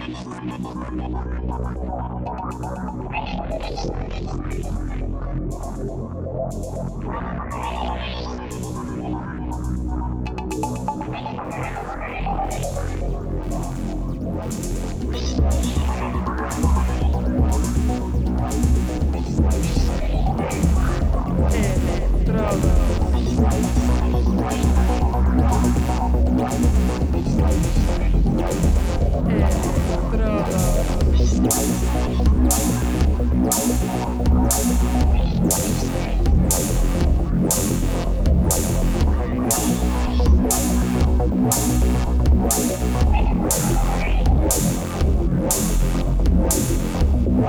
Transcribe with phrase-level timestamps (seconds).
[0.00, 0.80] Estrada.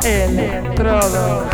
[0.03, 1.52] Electrodos.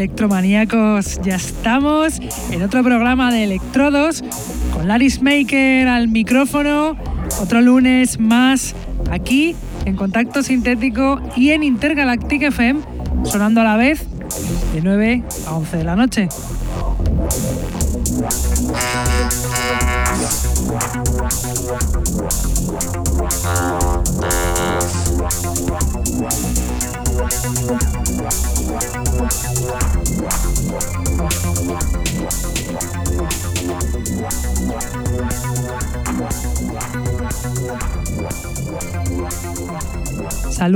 [0.00, 2.20] Electromaníacos, ya estamos
[2.50, 4.24] en otro programa de Electrodos
[4.72, 6.96] con Laris Maker al micrófono.
[7.38, 8.74] Otro lunes más
[9.10, 12.80] aquí en Contacto Sintético y en Intergalactic FM,
[13.24, 14.06] sonando a la vez
[14.72, 16.28] de 9 a 11 de la noche.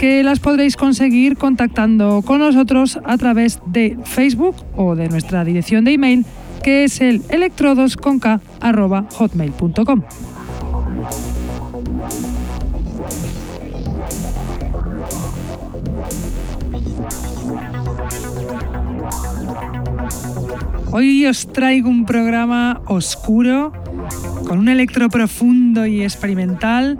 [0.00, 5.84] que las podréis conseguir contactando con nosotros a través de Facebook o de nuestra dirección
[5.84, 6.24] de email
[6.62, 10.02] que es el electrodosconk.hotmail.com.
[20.92, 23.74] Hoy os traigo un programa oscuro,
[24.48, 26.98] con un electro profundo y experimental,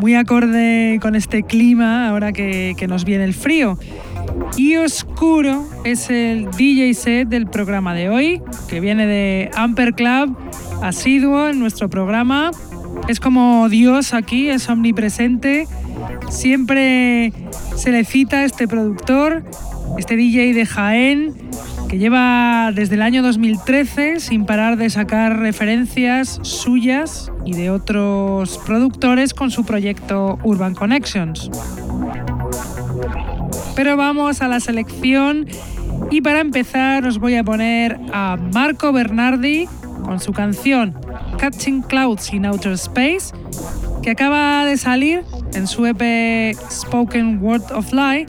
[0.00, 3.78] muy acorde con este clima ahora que, nos viene el frío.
[4.56, 10.36] Y Oscuro es el DJ set del programa de hoy, que viene de Amper Club,
[10.82, 12.50] asiduo en nuestro programa.
[13.08, 15.66] Es como Dios aquí, es omnipresente.
[16.30, 17.32] Siempre
[17.76, 19.44] se le cita este productor,
[19.98, 21.34] este DJ de Jaén,
[21.92, 28.58] que lleva desde el año 2013 sin parar de sacar referencias suyas y de otros
[28.64, 31.50] productores con su proyecto Urban Connections.
[33.76, 35.46] Pero vamos a la selección
[36.10, 39.68] y para empezar os voy a poner a Marco Bernardi
[40.02, 40.96] con su canción
[41.36, 43.34] Catching Clouds in Outer Space,
[44.02, 48.24] que acaba de salir en su EP Spoken Word of Lie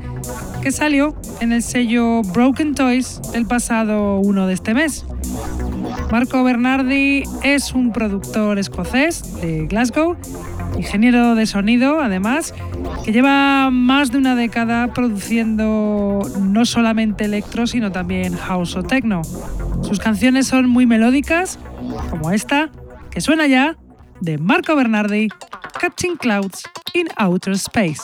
[0.61, 5.05] que salió en el sello Broken Toys el pasado 1 de este mes.
[6.11, 10.15] Marco Bernardi es un productor escocés de Glasgow,
[10.77, 12.53] ingeniero de sonido además,
[13.03, 19.21] que lleva más de una década produciendo no solamente electro, sino también house o techno.
[19.81, 21.59] Sus canciones son muy melódicas,
[22.09, 22.71] como esta,
[23.09, 23.77] que suena ya,
[24.21, 25.29] de Marco Bernardi,
[25.79, 28.03] Catching Clouds in Outer Space.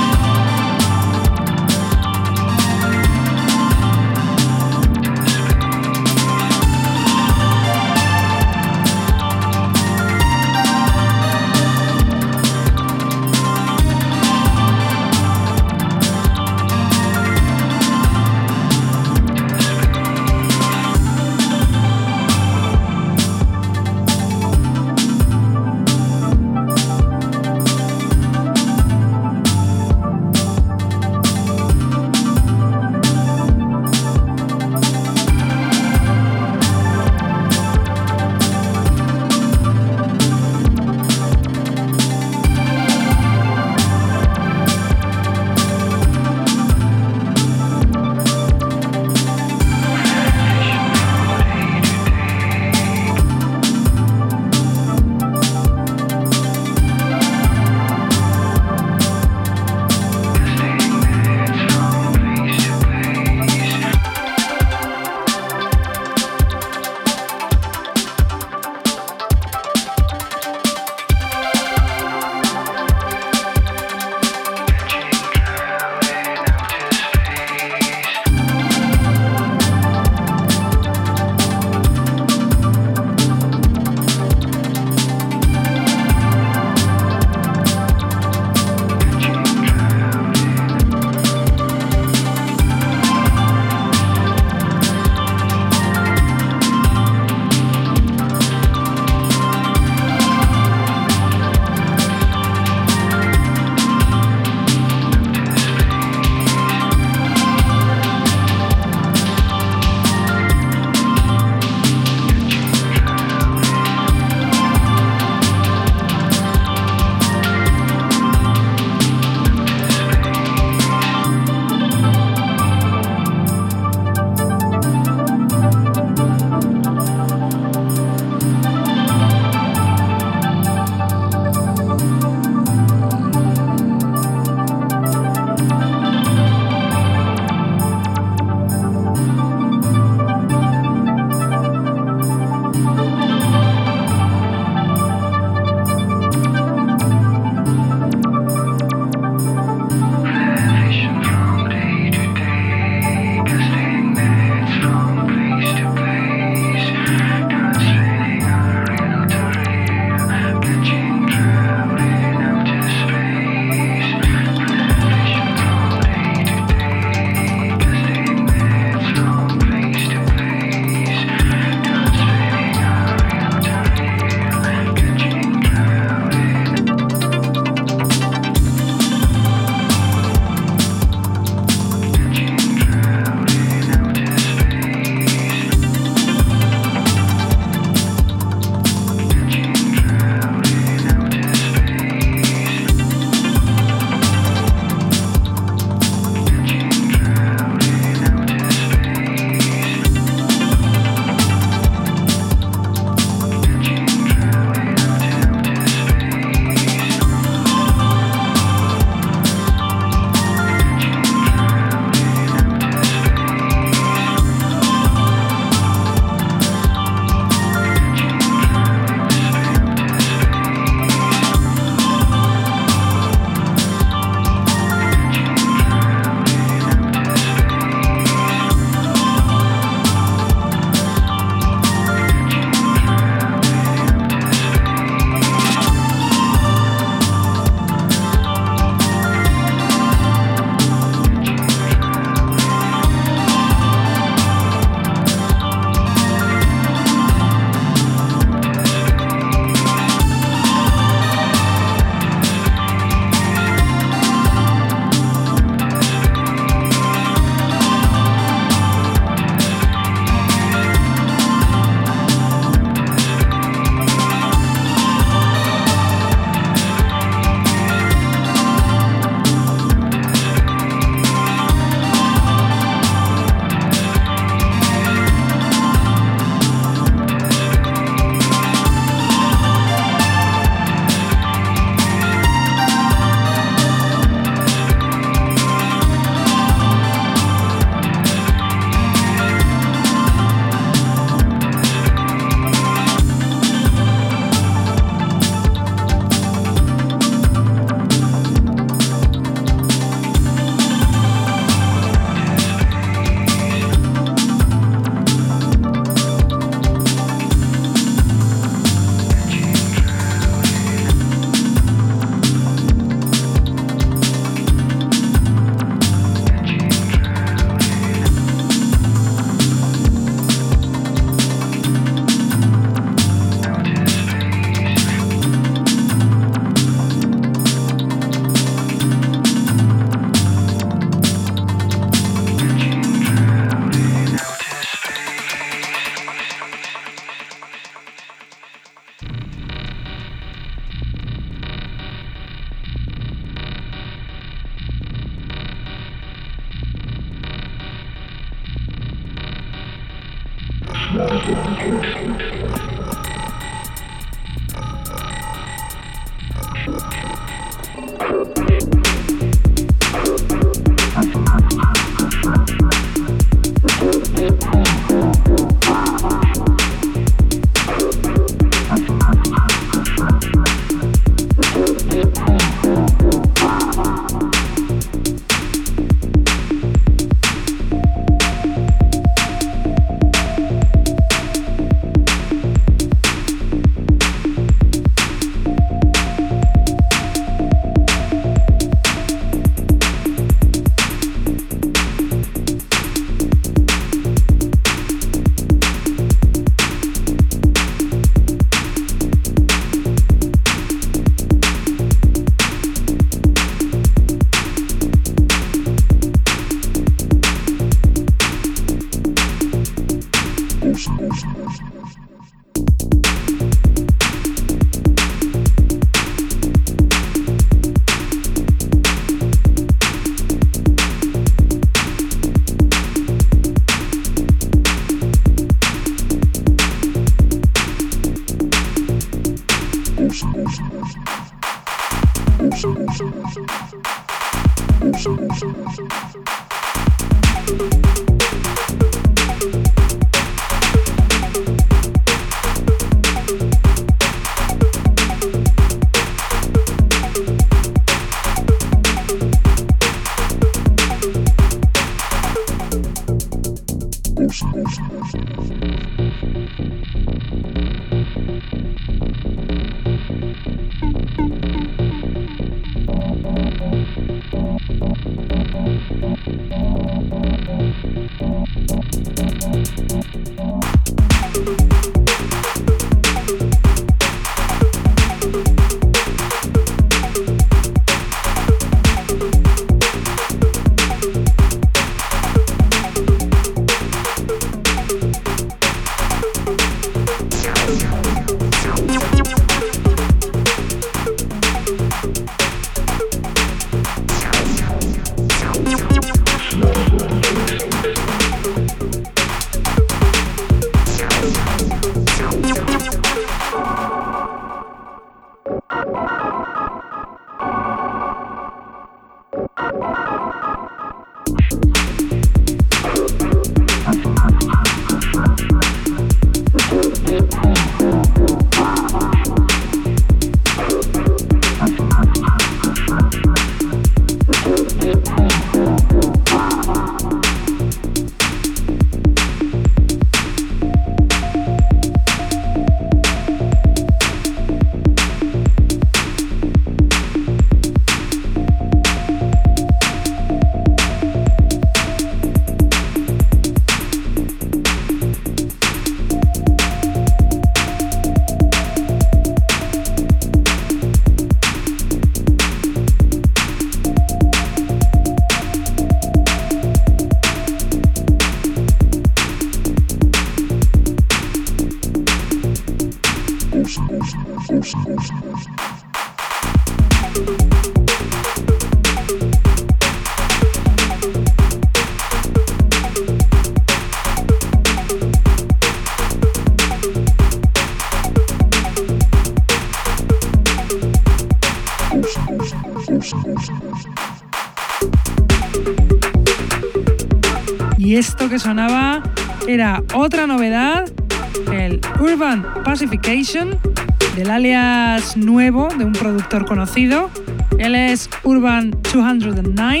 [593.28, 597.30] Del alias nuevo de un productor conocido.
[597.78, 600.00] Él es Urban 209,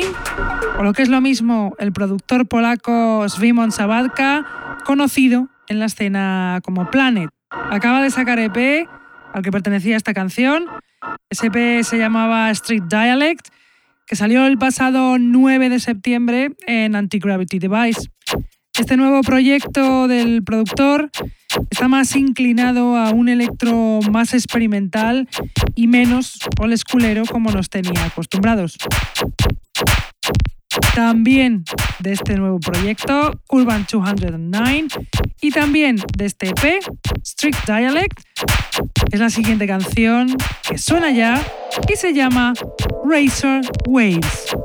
[0.78, 6.60] o lo que es lo mismo, el productor polaco Svimon Sabadka, conocido en la escena
[6.64, 7.28] como Planet.
[7.50, 8.88] Acaba de sacar EP
[9.34, 10.64] al que pertenecía esta canción.
[11.28, 13.48] Ese EP se llamaba Street Dialect,
[14.06, 18.08] que salió el pasado 9 de septiembre en Anti-Gravity Device.
[18.72, 21.10] Este nuevo proyecto del productor
[21.70, 25.28] está más inclinado a un electro más experimental
[25.74, 26.38] y menos
[26.72, 28.76] esculero como nos tenía acostumbrados.
[30.94, 31.64] También
[32.00, 34.88] de este nuevo proyecto, Urban 209,
[35.40, 36.82] y también de este EP,
[37.24, 38.20] Strict Dialect,
[39.10, 40.36] es la siguiente canción
[40.68, 41.40] que suena ya
[41.88, 42.52] y se llama
[43.04, 44.56] Razor Waves.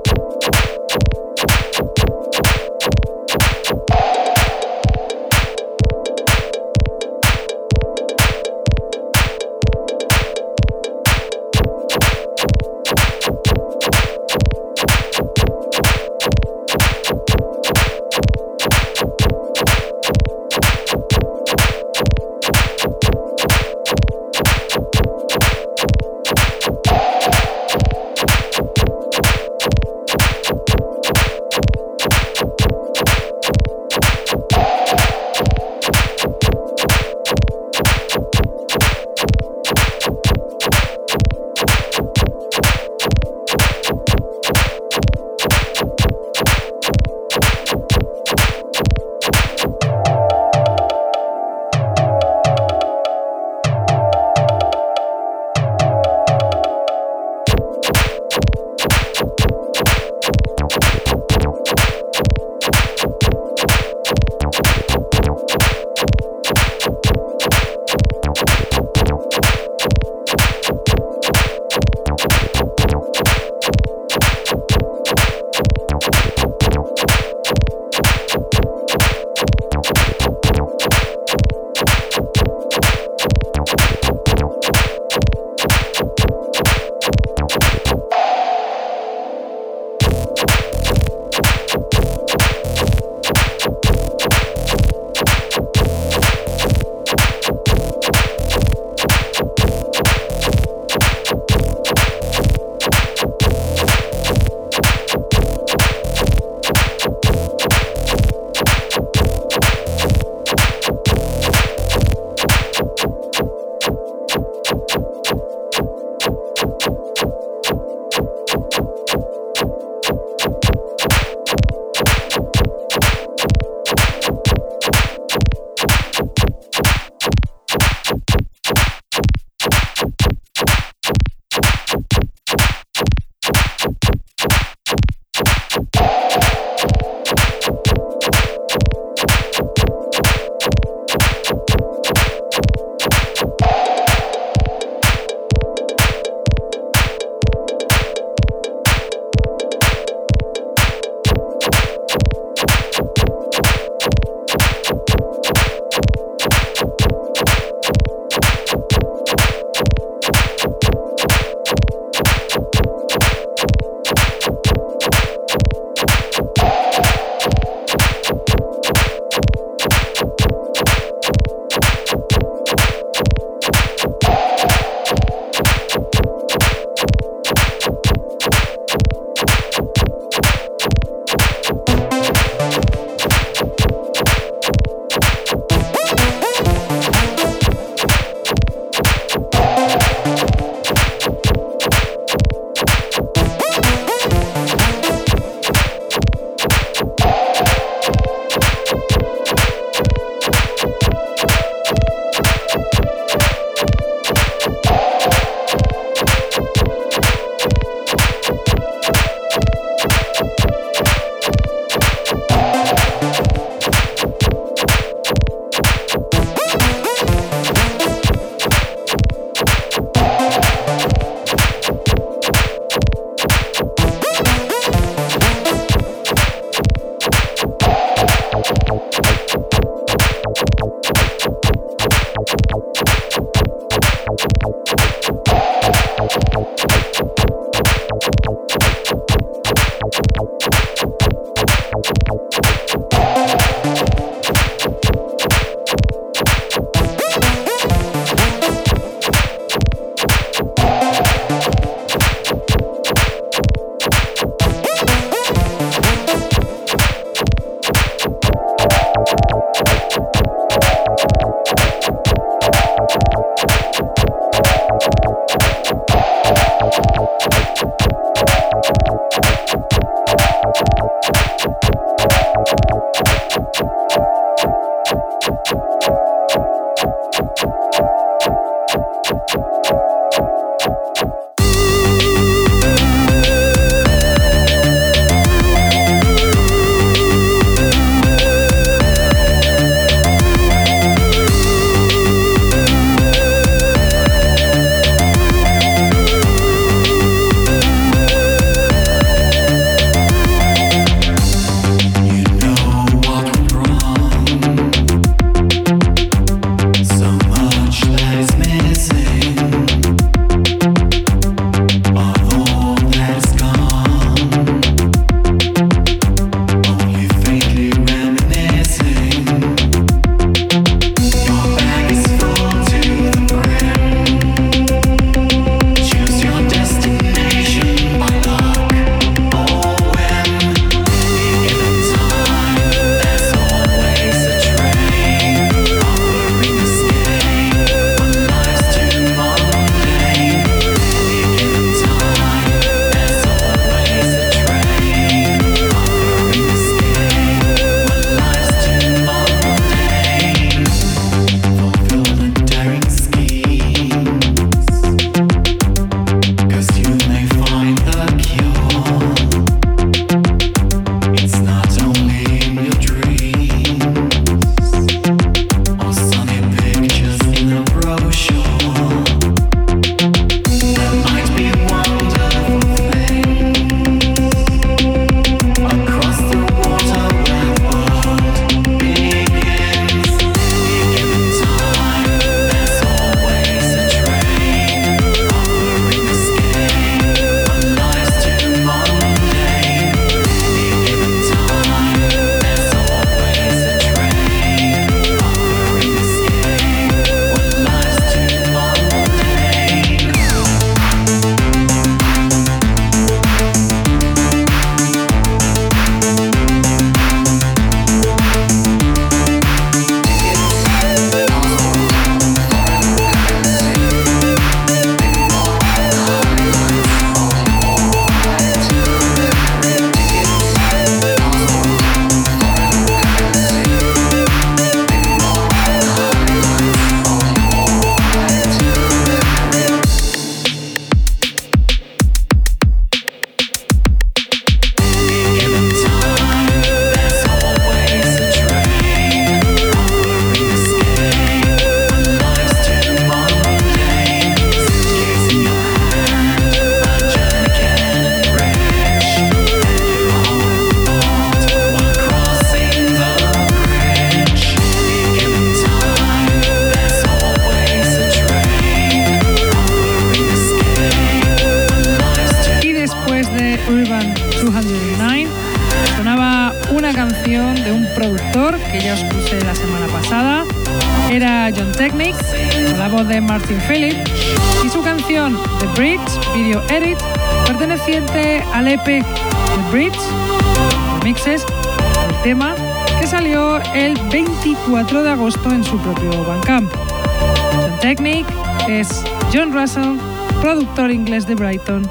[491.55, 492.09] Brighton,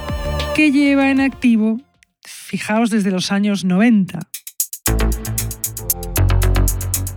[0.55, 1.81] que lleva en activo,
[2.24, 4.18] fijaos, desde los años 90.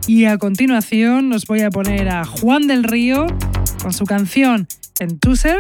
[0.07, 3.25] Y a continuación nos voy a poner a Juan del Río
[3.81, 4.67] con su canción
[4.99, 5.59] Entuser,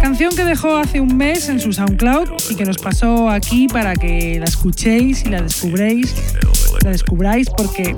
[0.00, 3.94] canción que dejó hace un mes en su SoundCloud y que nos pasó aquí para
[3.94, 6.14] que la escuchéis y la descubréis,
[6.82, 7.94] la descubráis porque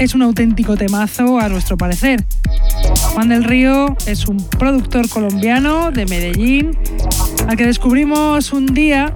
[0.00, 2.24] es un auténtico temazo a nuestro parecer.
[3.12, 6.70] Juan del Río es un productor colombiano de Medellín
[7.46, 9.14] al que descubrimos un día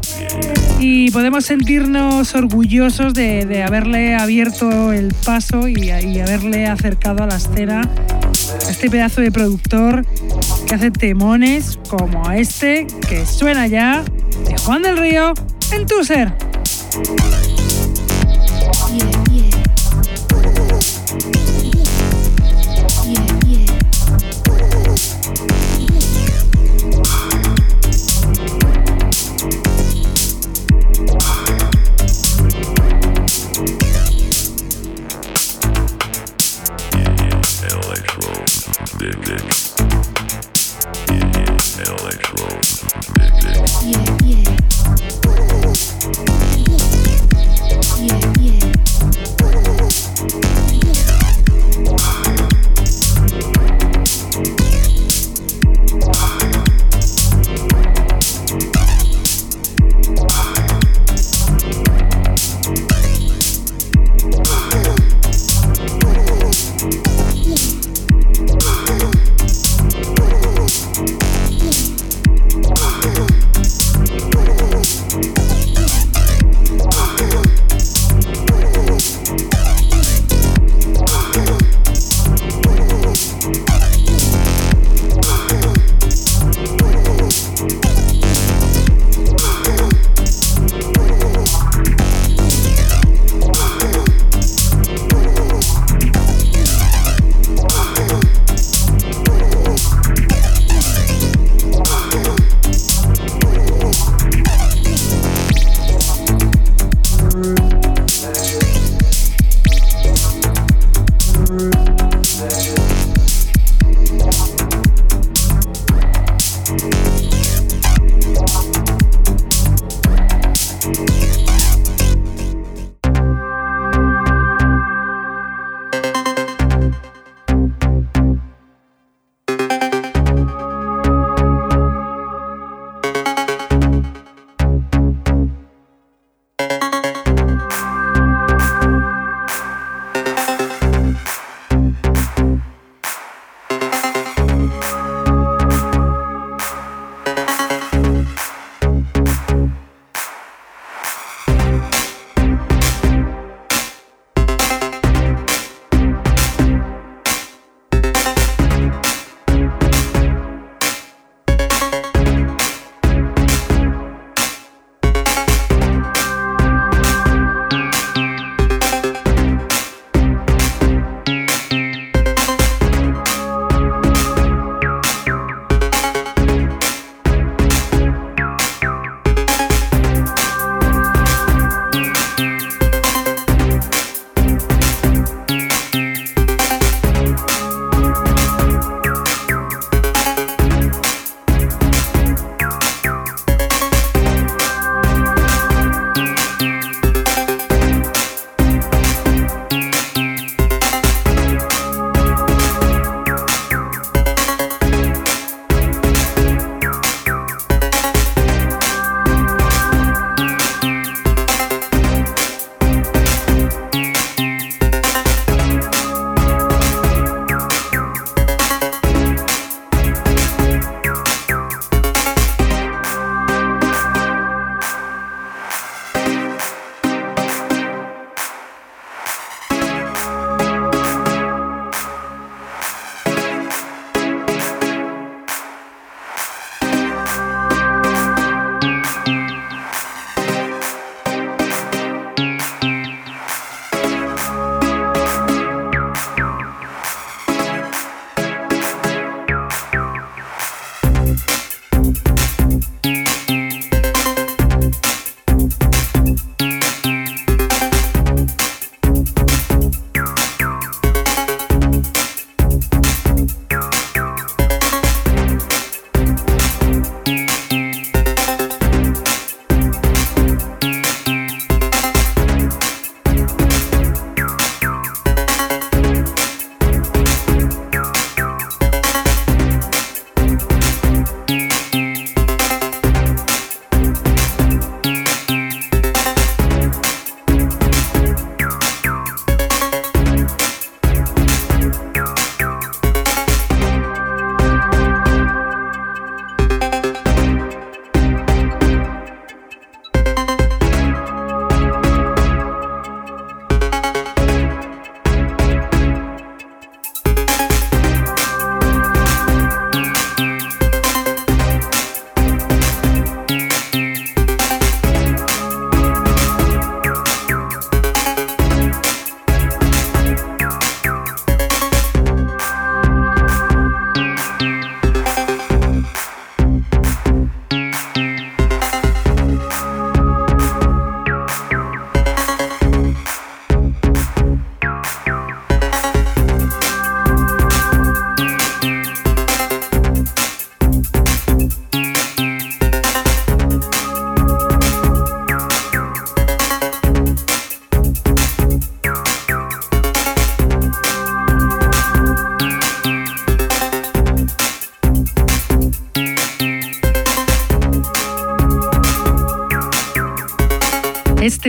[0.79, 7.37] y podemos sentirnos orgullosos de, haberle abierto el paso y, y, haberle acercado a la
[7.37, 10.05] escena a este pedazo de productor
[10.66, 14.05] que hace temones como este que suena ya
[14.47, 15.33] de Juan del Río
[15.73, 16.35] en tu ser.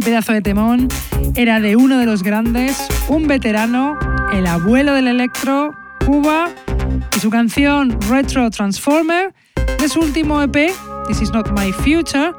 [0.06, 0.88] Pedazo de temón
[1.36, 3.98] era de uno de los grandes, un veterano,
[4.34, 5.74] el abuelo del electro,
[6.06, 6.50] Cuba,
[7.16, 9.34] y su canción Retro Transformer
[9.80, 10.72] de su último EP,
[11.08, 12.34] This Is Not My Future,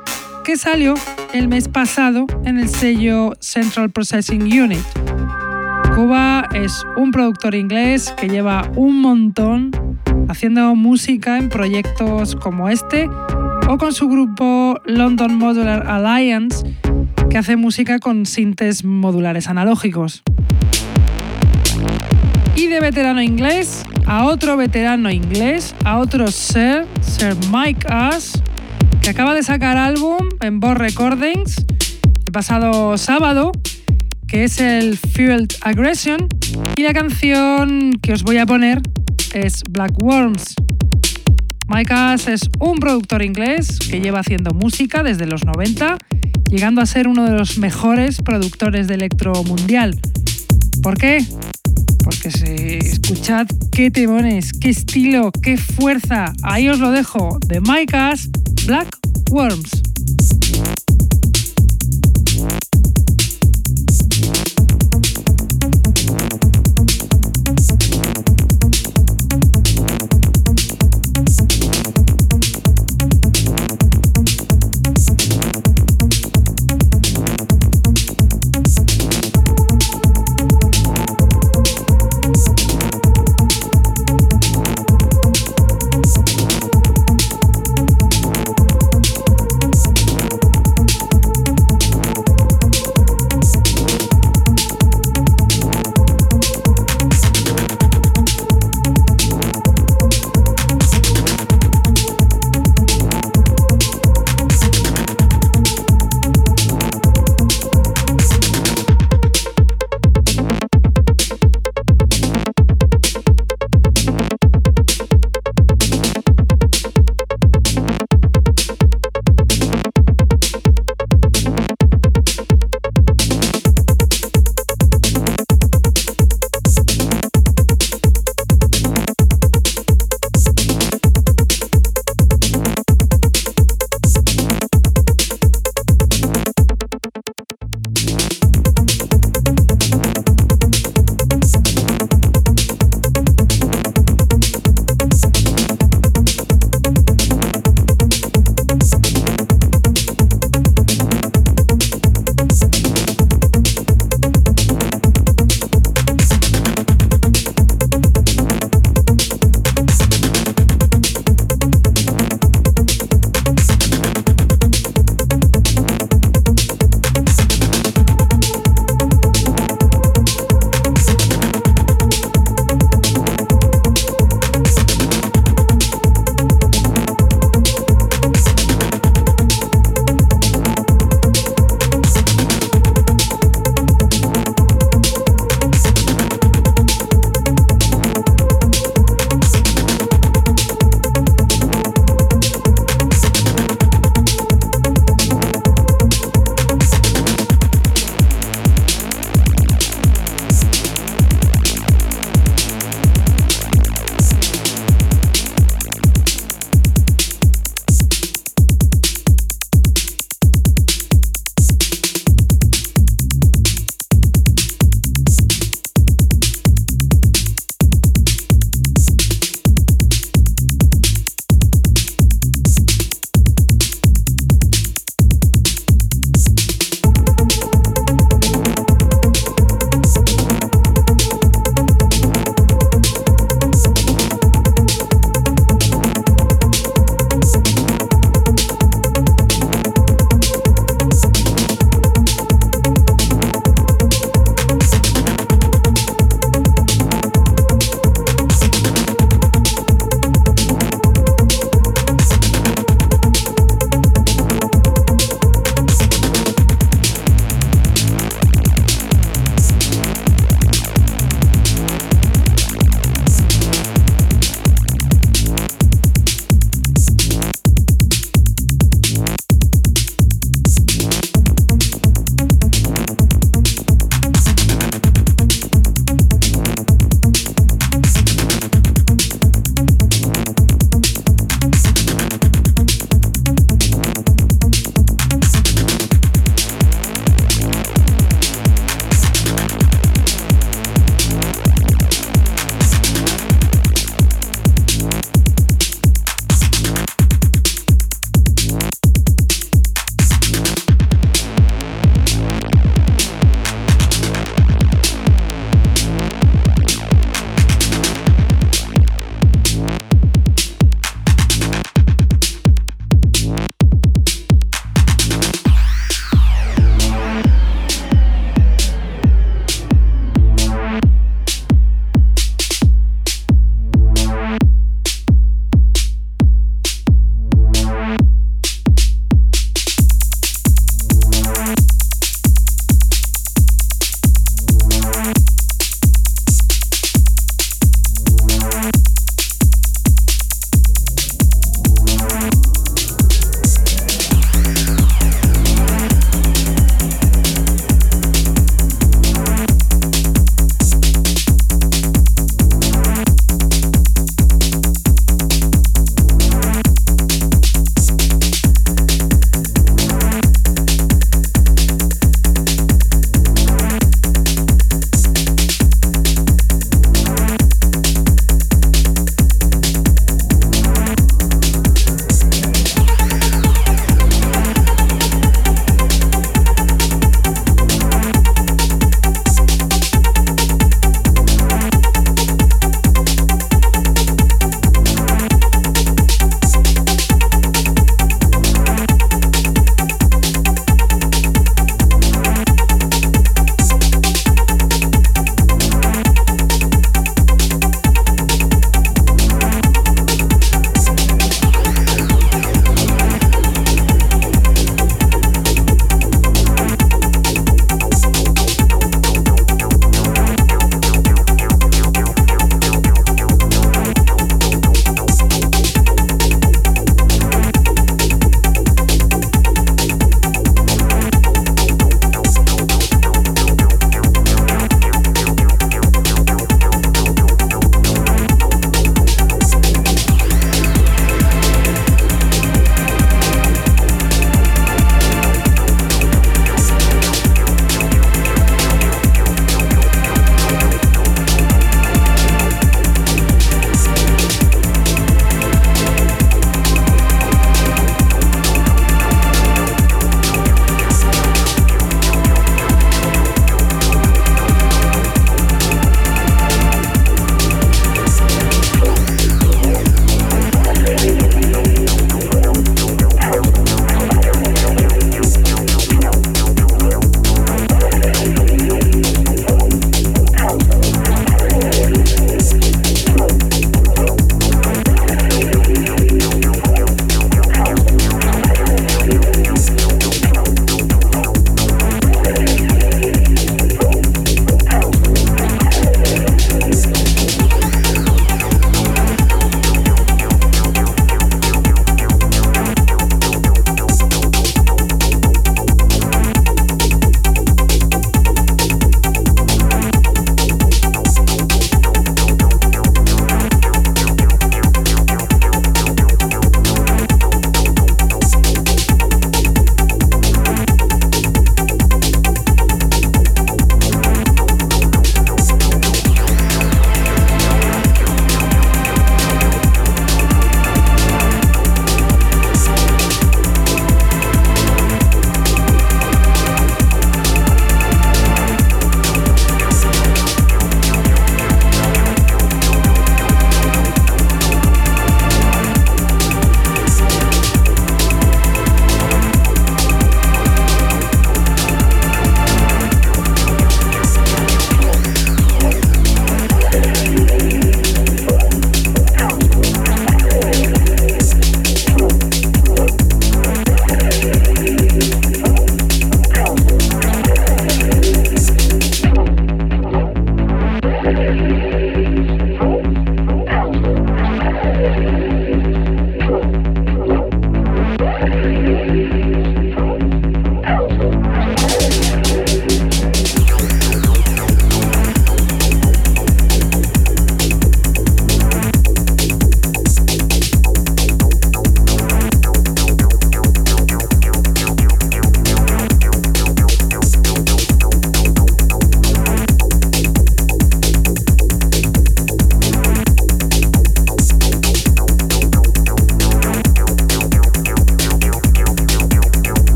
[0.44, 0.94] que salió
[1.32, 4.86] el mes pasado en el sello Central Processing Unit.
[5.96, 9.72] Cuba es un productor inglés que lleva un montón
[10.28, 13.08] haciendo música en proyectos como este
[13.68, 16.65] o con su grupo London Modular Alliance,
[17.36, 20.22] que hace música con sintes modulares analógicos.
[22.54, 28.36] Y de veterano inglés a otro veterano inglés, a otro Sir, Sir Mike Ash,
[29.02, 31.58] que acaba de sacar álbum en Boss Recordings
[32.24, 33.52] el pasado sábado
[34.26, 36.28] que es el Fueled Aggression,
[36.76, 38.80] y la canción que os voy a poner
[39.34, 40.54] es Black Worms.
[41.68, 45.98] Mike Ash es un productor inglés que lleva haciendo música desde los 90,
[46.56, 49.94] llegando a ser uno de los mejores productores de electro mundial.
[50.82, 51.22] ¿Por qué?
[52.02, 56.32] Porque si escuchad qué temones, qué estilo, qué fuerza.
[56.42, 57.38] Ahí os lo dejo.
[57.46, 57.60] De
[57.92, 58.28] Ash,
[58.64, 58.88] Black
[59.30, 59.85] Worms.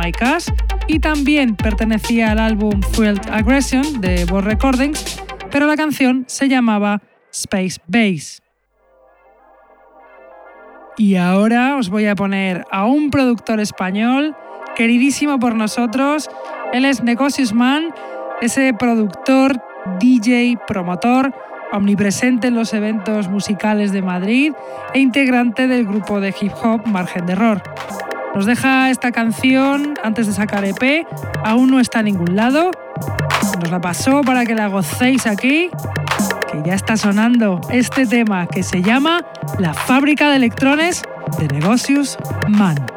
[0.00, 0.46] My Cash
[0.86, 5.20] y también pertenecía al álbum Fueled Aggression de Boss Recordings,
[5.50, 8.40] pero la canción se llamaba Space Base.
[10.96, 14.34] Y ahora os voy a poner a un productor español
[14.74, 16.30] queridísimo por nosotros.
[16.72, 17.94] Él es Negocius Man,
[18.40, 19.62] ese productor,
[19.98, 21.34] DJ, promotor,
[21.72, 24.52] omnipresente en los eventos musicales de Madrid
[24.94, 27.62] e integrante del grupo de hip hop Margen de Error.
[28.34, 31.06] Nos deja esta canción antes de sacar EP,
[31.44, 32.70] aún no está en ningún lado.
[33.60, 35.70] Nos la pasó para que la gocéis aquí,
[36.52, 39.24] que ya está sonando este tema que se llama
[39.58, 41.02] La fábrica de electrones
[41.38, 42.18] de Negocios
[42.48, 42.89] Man.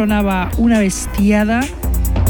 [0.00, 1.60] Sonaba una bestiada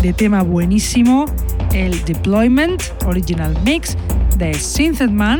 [0.02, 1.26] de tema buenísimo,
[1.72, 3.96] el Deployment Original Mix
[4.38, 5.38] de Synthet Man,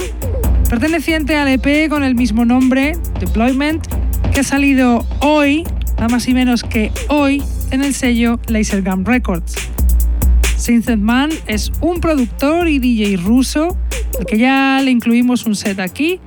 [0.69, 3.85] perteneciente al EP con el mismo nombre, Deployment,
[4.33, 5.65] que ha salido hoy
[5.97, 9.57] nada más y menos que hoy en el sello Lasergun Records.
[10.57, 13.77] Synth Man es un productor y DJ ruso,
[14.21, 16.21] al que ya le incluimos un set aquí,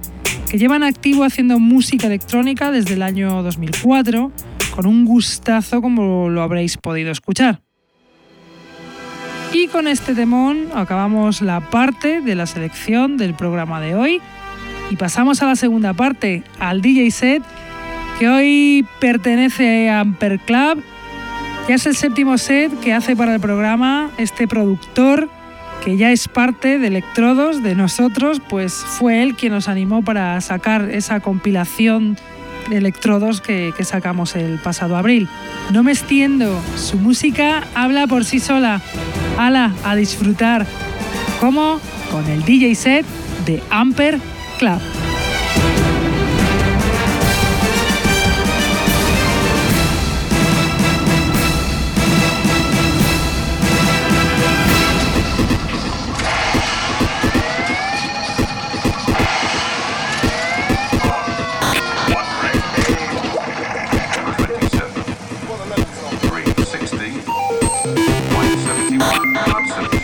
[0.51, 4.34] que llevan activo haciendo música electrónica desde el año 2004,
[4.76, 7.61] con un gustazo como lo habréis podido escuchar.
[9.51, 14.21] Y con este temón acabamos la parte de la selección del programa de hoy
[14.89, 17.43] y pasamos a la segunda parte, al DJ set,
[18.17, 20.84] que hoy pertenece a Amper Club
[21.67, 25.30] ya es el séptimo set que hace para el programa este productor
[25.82, 30.39] que ya es parte de Electrodos, de nosotros, pues fue él quien nos animó para
[30.41, 32.17] sacar esa compilación
[32.78, 35.28] Electrodos que, que sacamos el pasado abril.
[35.71, 38.82] No me extiendo, su música habla por sí sola.
[39.38, 40.65] Ala, a disfrutar.
[41.39, 41.80] Como
[42.11, 43.05] con el DJ set
[43.45, 44.19] de Amper
[44.57, 44.80] Club.
[69.04, 70.03] Hudson.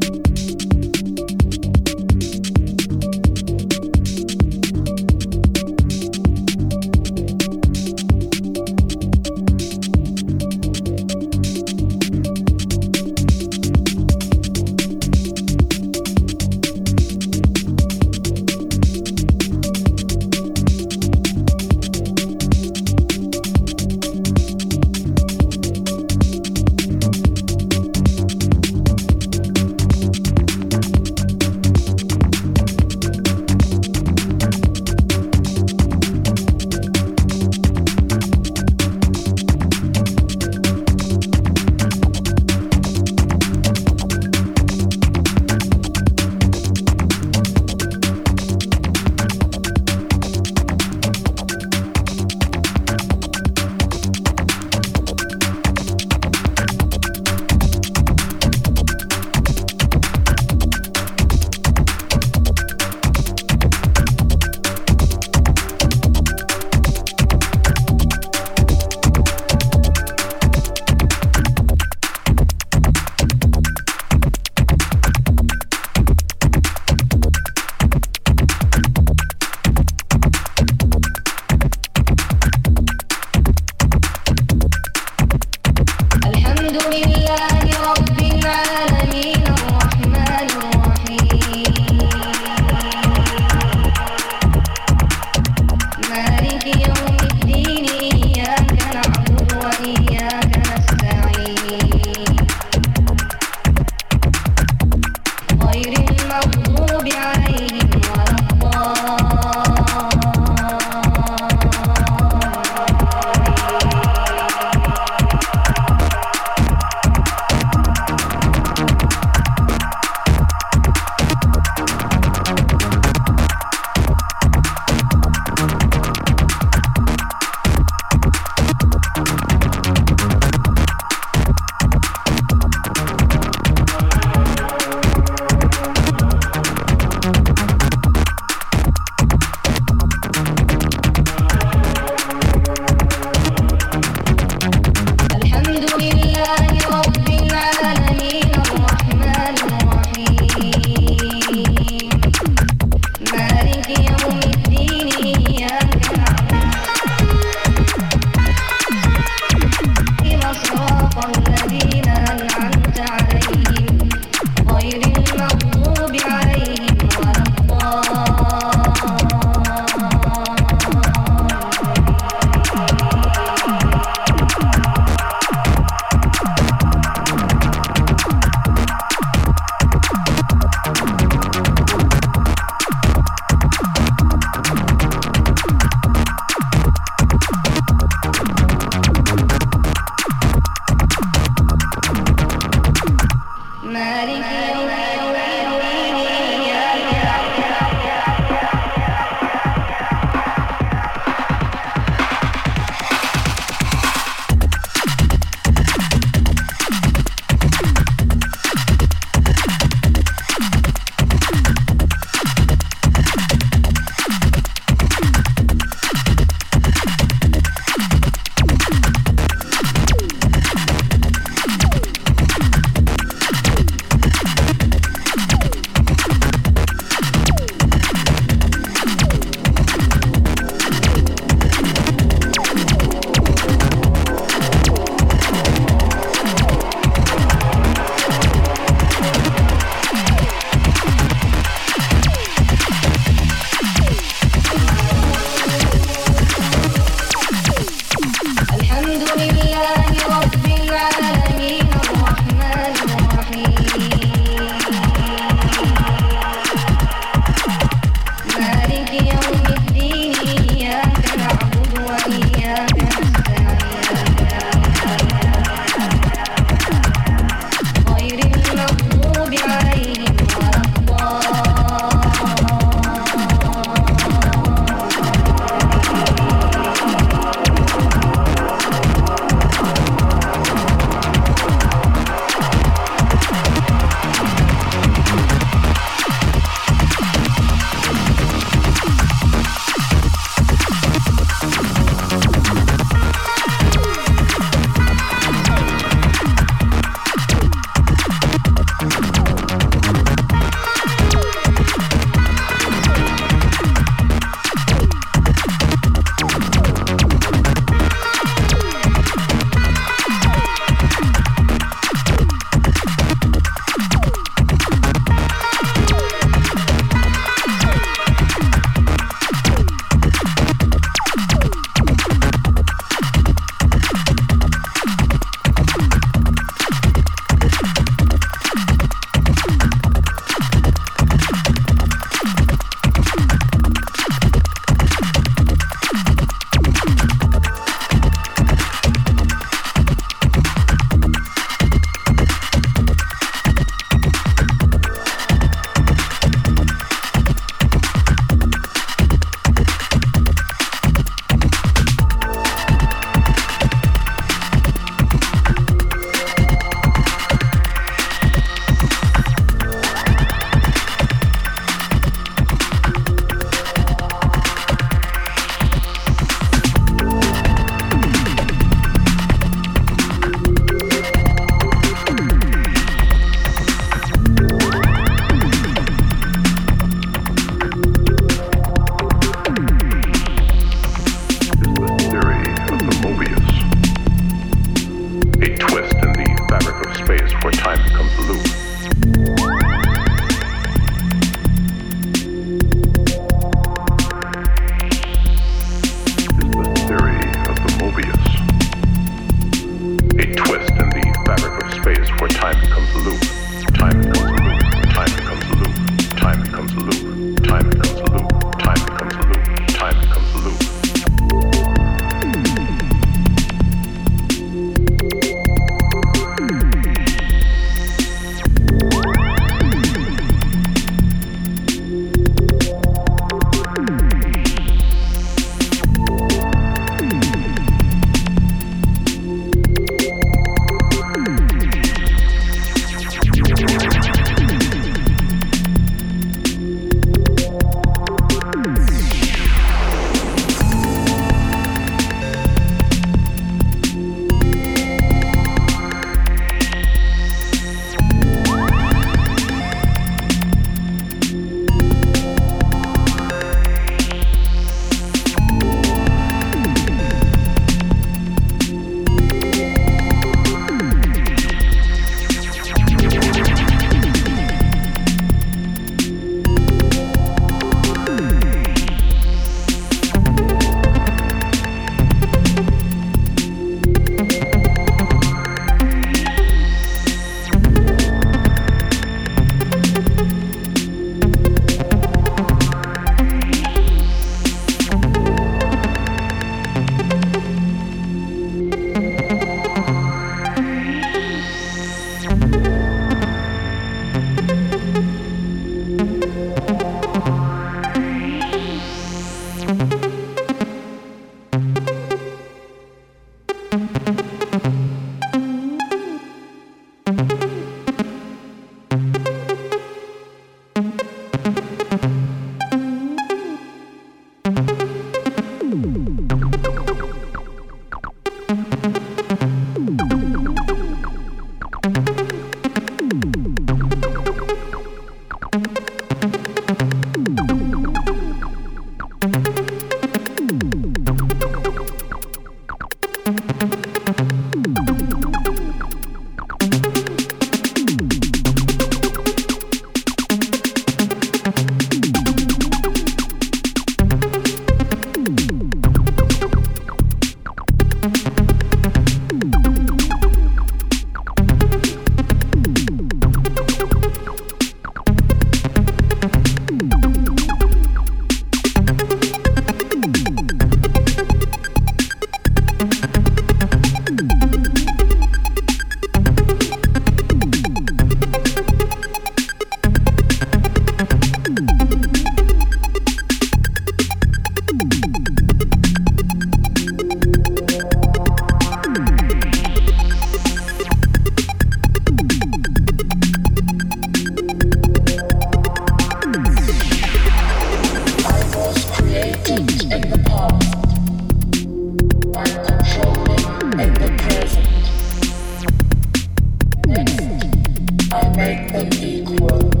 [598.61, 600.00] make them equal.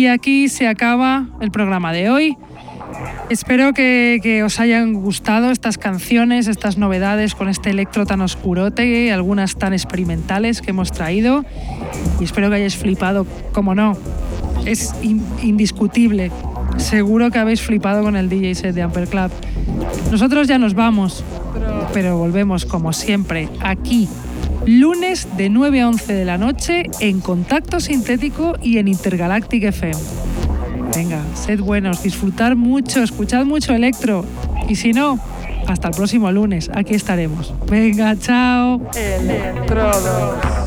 [0.00, 2.38] Y aquí se acaba el programa de hoy.
[3.28, 9.56] Espero que, os hayan gustado estas canciones, estas novedades con este electro tan oscurote, algunas
[9.56, 11.44] tan experimentales que hemos traído.
[12.18, 13.94] Y espero que hayáis flipado, como no.
[14.64, 14.94] Es
[15.42, 16.32] indiscutible.
[16.78, 19.30] Seguro que habéis flipado con el DJ set de Amper Club.
[20.10, 21.22] Nosotros ya nos vamos,
[21.92, 24.08] pero volvemos como siempre aquí
[24.66, 29.98] lunes de 9 a 11 de la noche en Contacto Sintético y en Intergalactic FM.
[30.94, 34.24] Venga, sed buenos, disfrutar mucho, escuchad mucho electro
[34.68, 35.18] y si no,
[35.66, 37.54] hasta el próximo lunes, aquí estaremos.
[37.68, 38.80] Venga, chao.
[38.94, 40.59] Electrodos.